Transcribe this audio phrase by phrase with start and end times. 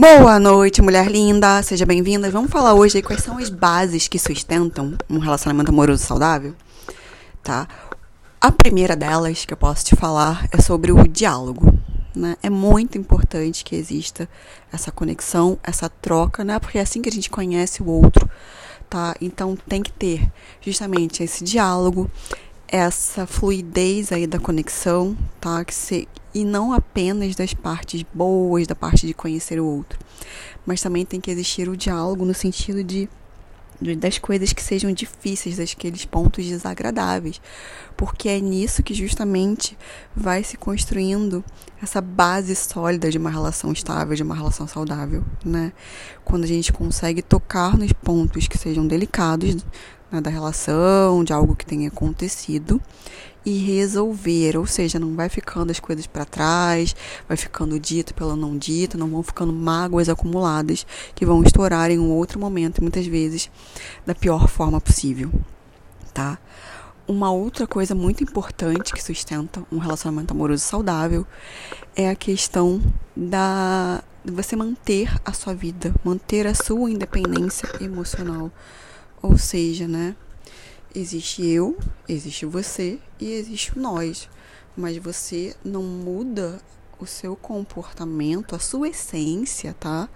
[0.00, 1.62] Boa noite, mulher linda.
[1.62, 2.30] Seja bem-vinda.
[2.30, 6.54] Vamos falar hoje quais são as bases que sustentam um relacionamento amoroso saudável,
[7.42, 7.68] tá?
[8.40, 11.78] A primeira delas que eu posso te falar é sobre o diálogo.
[12.16, 12.34] Né?
[12.42, 14.26] É muito importante que exista
[14.72, 16.58] essa conexão, essa troca, né?
[16.58, 18.26] Porque é assim que a gente conhece o outro,
[18.88, 19.14] tá?
[19.20, 20.32] Então tem que ter
[20.62, 22.10] justamente esse diálogo,
[22.66, 25.62] essa fluidez aí da conexão, tá?
[25.62, 29.98] Que se, e não apenas das partes boas, da parte de conhecer o outro,
[30.64, 33.08] mas também tem que existir o diálogo no sentido de
[33.96, 37.40] das coisas que sejam difíceis, daqueles pontos desagradáveis,
[37.96, 39.76] porque é nisso que justamente
[40.14, 41.42] vai se construindo
[41.82, 45.72] essa base sólida de uma relação estável, de uma relação saudável, né?
[46.24, 49.64] Quando a gente consegue tocar nos pontos que sejam delicados
[50.10, 52.80] né, da relação, de algo que tenha acontecido
[53.44, 56.94] e resolver, ou seja, não vai ficando as coisas para trás,
[57.26, 61.98] vai ficando dito pelo não dito, não vão ficando mágoas acumuladas que vão estourar em
[61.98, 63.50] um outro momento, muitas vezes
[64.04, 65.30] da pior forma possível,
[66.12, 66.38] tá?
[67.08, 71.26] Uma outra coisa muito importante que sustenta um relacionamento amoroso saudável
[71.96, 72.80] é a questão
[73.16, 78.52] da de você manter a sua vida, manter a sua independência emocional.
[79.22, 80.16] Ou seja, né?
[80.94, 84.28] Existe eu, existe você e existe nós.
[84.76, 86.60] Mas você não muda
[86.98, 90.08] o seu comportamento, a sua essência, tá?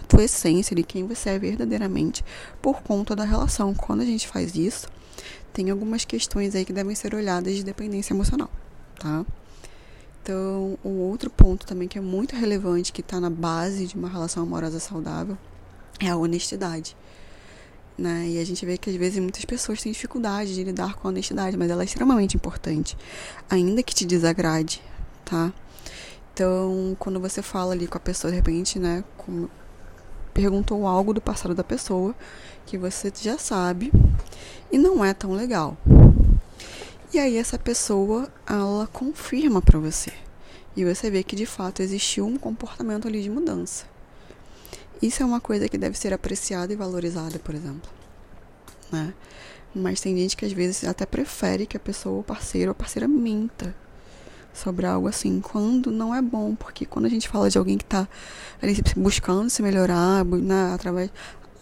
[0.00, 2.24] A tua essência de quem você é verdadeiramente
[2.62, 3.74] por conta da relação.
[3.74, 4.88] Quando a gente faz isso,
[5.52, 8.50] tem algumas questões aí que devem ser olhadas de dependência emocional,
[8.98, 9.24] tá?
[10.22, 14.08] Então, um outro ponto também que é muito relevante, que está na base de uma
[14.08, 15.38] relação amorosa saudável,
[16.00, 16.96] é a honestidade
[17.98, 18.28] né?
[18.28, 21.10] E a gente vê que às vezes muitas pessoas têm dificuldade de lidar com a
[21.10, 22.96] honestidade, mas ela é extremamente importante,
[23.48, 24.82] ainda que te desagrade,
[25.24, 25.52] tá?
[26.32, 29.48] Então, quando você fala ali com a pessoa, de repente, né, com,
[30.34, 32.14] perguntou algo do passado da pessoa
[32.66, 33.90] que você já sabe
[34.70, 35.78] e não é tão legal.
[37.14, 40.12] E aí essa pessoa, ela confirma para você.
[40.76, 43.86] E você vê que de fato existiu um comportamento ali de mudança.
[45.00, 47.90] Isso é uma coisa que deve ser apreciada e valorizada, por exemplo.
[48.90, 49.12] Né?
[49.74, 53.06] Mas tem gente que às vezes até prefere que a pessoa, o parceiro ou parceira
[53.06, 53.74] minta
[54.54, 57.84] sobre algo assim, quando não é bom, porque quando a gente fala de alguém que
[57.84, 58.08] está
[58.62, 61.10] ali buscando se melhorar, né, através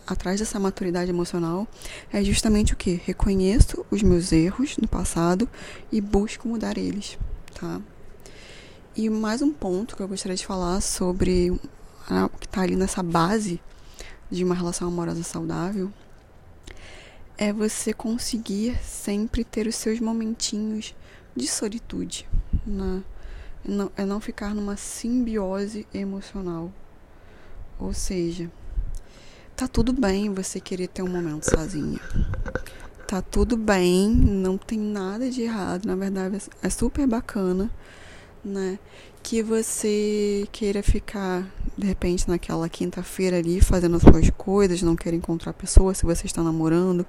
[0.06, 1.66] atrás dessa maturidade emocional,
[2.12, 3.00] é justamente o que?
[3.04, 5.48] Reconheço os meus erros no passado
[5.90, 7.18] e busco mudar eles,
[7.58, 7.80] tá?
[8.94, 11.58] E mais um ponto que eu gostaria de falar sobre
[12.38, 13.60] que está ali nessa base
[14.30, 15.92] de uma relação amorosa saudável,
[17.36, 20.94] é você conseguir sempre ter os seus momentinhos
[21.34, 22.28] de solitude,
[22.66, 23.02] né?
[23.66, 26.70] não, é não ficar numa simbiose emocional.
[27.78, 28.50] Ou seja,
[29.56, 31.98] tá tudo bem você querer ter um momento sozinha.
[33.06, 37.70] Tá tudo bem, não tem nada de errado, na verdade é super bacana,
[38.44, 38.78] né?
[39.22, 45.12] Que você queira ficar de repente naquela quinta-feira ali fazendo as suas coisas, não quer
[45.12, 47.06] encontrar pessoas, se você está namorando,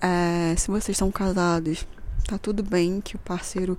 [0.00, 1.86] é, se vocês estão casados,
[2.26, 3.78] tá tudo bem que o parceiro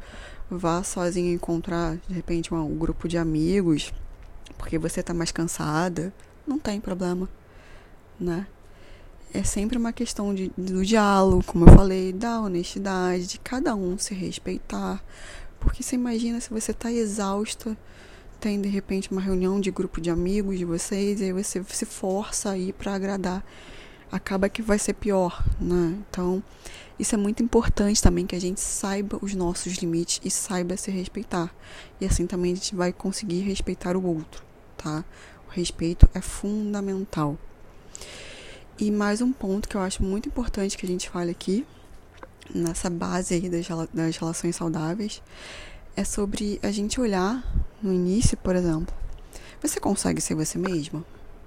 [0.50, 3.94] vá sozinho encontrar de repente um, um grupo de amigos,
[4.58, 6.14] porque você está mais cansada,
[6.48, 7.28] não tem problema,
[8.20, 8.48] né?
[9.34, 13.98] É sempre uma questão de, do diálogo, como eu falei, da honestidade, de cada um
[13.98, 15.04] se respeitar.
[15.60, 17.76] Porque você imagina se você está exausta
[18.46, 21.84] tem de repente uma reunião de grupo de amigos de vocês e aí você se
[21.84, 23.44] força aí para agradar,
[24.12, 25.98] acaba que vai ser pior, né?
[26.08, 26.44] Então,
[27.00, 30.92] isso é muito importante também que a gente saiba os nossos limites e saiba se
[30.92, 31.52] respeitar.
[32.00, 34.44] E assim também a gente vai conseguir respeitar o outro,
[34.78, 35.04] tá?
[35.48, 37.40] O respeito é fundamental.
[38.78, 41.66] E mais um ponto que eu acho muito importante que a gente fale aqui,
[42.54, 45.20] nessa base aí das, das relações saudáveis,
[45.96, 47.44] é sobre a gente olhar
[47.82, 48.94] no início, por exemplo.
[49.62, 51.04] Você consegue ser você mesma?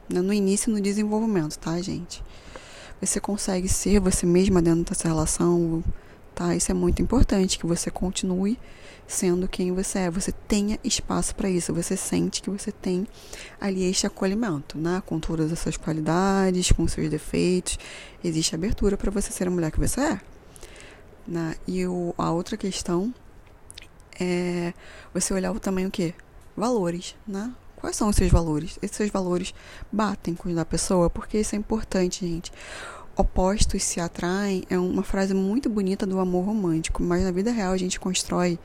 [0.09, 2.25] No início, no desenvolvimento, tá, gente?
[3.00, 5.85] Você consegue ser você mesma dentro dessa relação,
[6.35, 6.56] tá?
[6.56, 8.59] Isso é muito importante, que você continue
[9.06, 10.11] sendo quem você é.
[10.11, 11.73] Você tenha espaço para isso.
[11.75, 13.06] Você sente que você tem
[13.61, 15.03] ali este acolhimento, né?
[15.05, 17.79] Com todas as suas qualidades, com seus defeitos.
[18.25, 20.21] Existe abertura para você ser a mulher que você é.
[21.27, 21.55] Né?
[21.67, 23.12] E o, a outra questão
[24.20, 24.73] é
[25.12, 26.15] você olhar o que?
[26.56, 27.53] Valores, né?
[27.76, 28.79] Quais são os seus valores?
[28.82, 29.55] Esses seus valores
[29.93, 32.53] batem com os da pessoa, porque isso é importante, gente.
[33.17, 37.73] opostos se atraem é uma frase muito bonita do amor romântico, mas na vida real
[37.73, 38.59] a gente constrói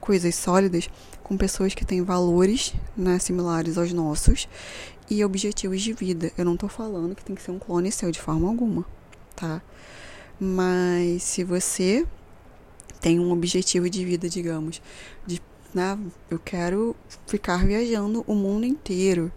[0.00, 0.88] coisas sólidas
[1.22, 4.48] com pessoas que têm valores né, similares aos nossos
[5.10, 6.30] e objetivos de vida.
[6.36, 8.84] Eu não tô falando que tem que ser um clone seu de forma alguma,
[9.34, 9.62] tá?
[10.38, 12.06] Mas se você
[13.00, 14.82] tem um objetivo de vida, digamos,
[15.26, 15.40] de,
[15.74, 15.98] né,
[16.30, 16.94] eu quero
[17.26, 19.32] ficar viajando o mundo inteiro,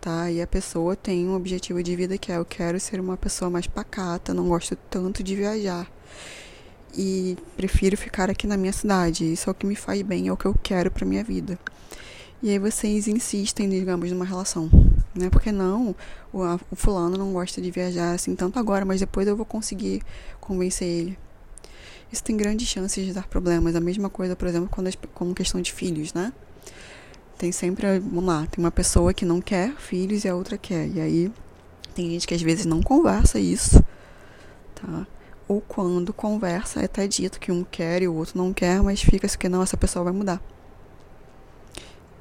[0.00, 0.30] tá?
[0.30, 3.50] E a pessoa tem um objetivo de vida que é eu quero ser uma pessoa
[3.50, 5.90] mais pacata, não gosto tanto de viajar.
[6.96, 9.30] E prefiro ficar aqui na minha cidade.
[9.30, 11.58] Isso é o que me faz bem, é o que eu quero para minha vida.
[12.42, 14.70] E aí vocês insistem, digamos, numa relação,
[15.14, 15.28] né?
[15.28, 15.94] Porque não,
[16.32, 20.02] o, o fulano não gosta de viajar assim tanto agora, mas depois eu vou conseguir
[20.40, 21.18] convencer ele.
[22.12, 23.76] Isso tem grandes chances de dar problemas.
[23.76, 26.32] A mesma coisa, por exemplo, quando com questão de filhos, né?
[27.36, 30.88] Tem sempre, vamos lá, tem uma pessoa que não quer filhos e a outra quer.
[30.88, 31.32] E aí
[31.94, 33.82] tem gente que às vezes não conversa isso,
[34.74, 35.06] tá?
[35.46, 39.00] Ou quando conversa é até dito que um quer e o outro não quer, mas
[39.00, 40.42] fica-se que não, essa pessoa vai mudar.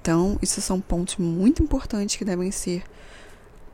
[0.02, 2.84] Então, esses são pontos muito importantes que devem ser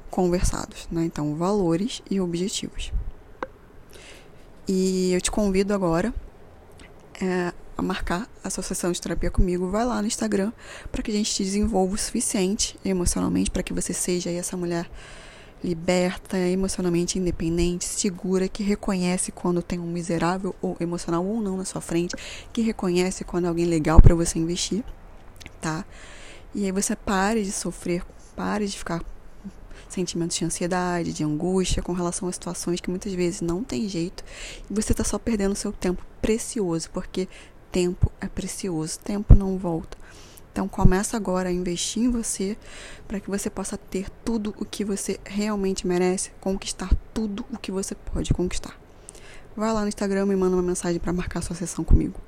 [0.10, 1.06] conversados, né?
[1.06, 2.92] Então, valores e objetivos.
[4.68, 6.14] E eu te convido agora
[7.22, 10.52] é, a marcar a sessão de terapia comigo, vai lá no Instagram
[10.92, 14.90] para que a gente te desenvolva o suficiente emocionalmente para que você seja essa mulher
[15.64, 21.66] liberta, emocionalmente independente, segura, que reconhece quando tem um miserável ou emocional ou não na
[21.66, 22.16] sua frente,
[22.52, 24.84] que reconhece quando é alguém legal para você investir,
[25.62, 25.86] tá?
[26.54, 28.04] E aí você pare de sofrer,
[28.36, 29.02] pare de ficar
[29.90, 34.24] sentimentos de ansiedade, de angústia com relação a situações que muitas vezes não tem jeito
[34.70, 37.28] e você está só perdendo seu tempo precioso, porque
[37.72, 39.98] tempo é precioso, tempo não volta.
[40.52, 42.56] Então começa agora a investir em você
[43.08, 47.72] para que você possa ter tudo o que você realmente merece, conquistar tudo o que
[47.72, 48.80] você pode conquistar.
[49.56, 52.20] Vai lá no Instagram e manda uma mensagem para marcar sua sessão comigo.